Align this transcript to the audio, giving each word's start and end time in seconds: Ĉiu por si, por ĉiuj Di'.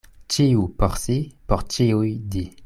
Ĉiu 0.35 0.63
por 0.79 0.95
si, 1.03 1.19
por 1.53 1.63
ĉiuj 1.77 2.09
Di'. 2.33 2.49